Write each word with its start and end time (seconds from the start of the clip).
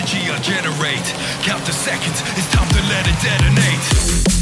energy 0.00 0.30
I 0.30 0.38
generate. 0.40 1.04
Count 1.44 1.64
the 1.66 1.72
seconds, 1.72 2.22
it's 2.36 2.50
time 2.50 2.68
to 2.68 2.82
let 2.88 3.06
it 3.06 3.18
detonate. 3.20 4.39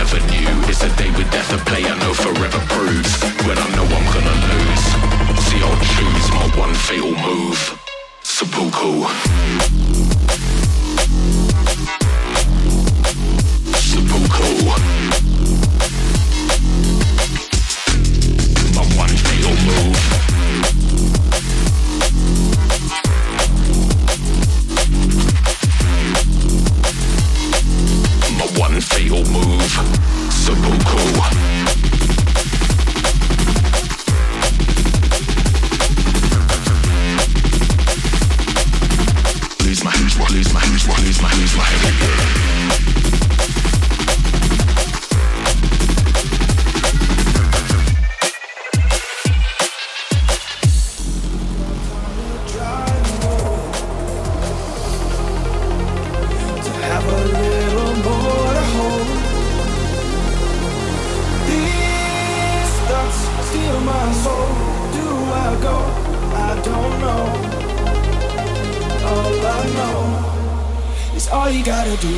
never 0.00 0.26
knew 0.30 0.48
is 0.70 0.82
a 0.82 0.88
day 0.96 1.10
we 1.10 1.24
death 1.24 1.52
a 1.52 1.58
player. 1.68 1.99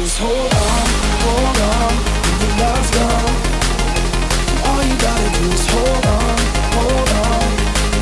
Is 0.03 0.19
hold 0.19 0.35
on, 0.35 0.87
hold 1.23 1.59
on, 1.71 1.95
when 2.27 2.39
your 2.43 2.55
love's 2.59 2.91
gone. 2.91 3.37
All 4.67 4.83
you 4.83 4.97
gotta 4.99 5.29
do 5.39 5.45
is 5.55 5.67
hold 5.73 6.07
on, 6.19 6.39
hold 6.77 7.11
on, 7.23 7.47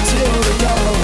till 0.08 0.36
the 0.46 0.54
dawn. 0.64 1.00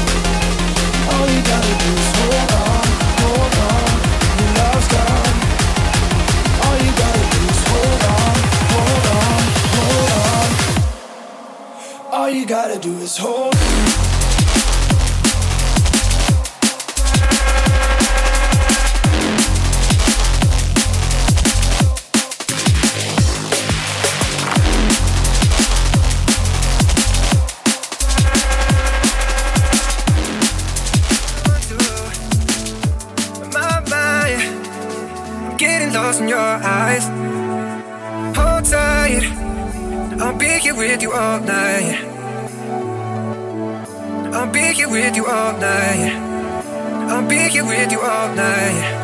All 1.12 1.26
you 1.34 1.42
gotta 1.52 1.74
do 1.84 1.90
is 2.00 2.10
hold 2.16 2.50
on, 2.64 2.84
hold 3.20 3.54
on, 3.68 3.88
when 4.24 4.38
your 4.40 4.54
love's 4.60 4.88
gone. 4.96 5.36
All 6.64 6.76
you 6.84 6.92
gotta 7.02 7.24
do 7.34 7.40
is 7.52 7.60
hold 7.70 8.02
on, 8.16 8.34
hold 8.72 9.06
on, 9.20 9.40
hold 9.76 10.10
on. 10.24 10.48
All 12.16 12.30
you 12.30 12.44
gotta 12.46 12.78
do 12.78 12.92
is 13.06 13.16
hold 13.18 13.54
my 13.54 13.75
in 36.20 36.28
your 36.28 36.38
eyes. 36.38 37.04
Hold 38.36 38.64
tight, 38.64 39.24
I'll 40.20 40.36
be 40.36 40.58
here 40.58 40.74
with 40.74 41.02
you 41.02 41.12
all 41.12 41.40
night. 41.40 42.04
I'll 44.34 44.50
be 44.50 44.72
here 44.72 44.88
with 44.88 45.16
you 45.16 45.26
all 45.26 45.52
night. 45.58 46.12
I'll 47.10 47.28
be 47.28 47.38
here 47.48 47.64
with 47.64 47.92
you 47.92 48.00
all 48.00 48.34
night. 48.34 49.02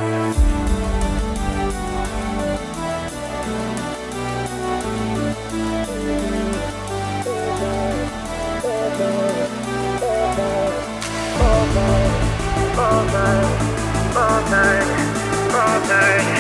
all 12.79 13.05
night, 13.05 13.53
all 14.17 14.41
night, 14.51 14.87
all 15.55 15.81
night, 15.89 16.32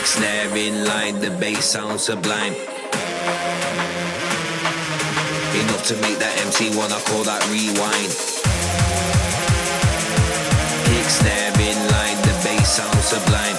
Kick 0.00 0.06
snare 0.06 0.56
in 0.56 0.86
line, 0.86 1.20
the 1.20 1.30
bass 1.30 1.66
sounds 1.66 2.04
sublime. 2.04 2.54
Enough 5.60 5.84
to 5.88 5.94
make 6.00 6.18
that 6.18 6.40
MC 6.46 6.74
wanna 6.74 6.96
call 7.04 7.22
that 7.24 7.44
rewind. 7.52 8.10
Kick 10.88 11.04
snare 11.04 11.52
in 11.52 11.76
line, 11.92 12.16
the 12.24 12.32
bass 12.42 12.66
sounds 12.80 13.04
sublime. 13.04 13.58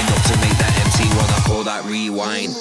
Enough 0.00 0.24
to 0.30 0.36
make 0.40 0.56
that 0.56 0.72
MC 0.86 1.04
wanna 1.14 1.40
call 1.44 1.62
that 1.64 1.84
rewind. 1.84 2.56